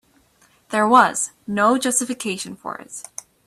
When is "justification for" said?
1.77-2.75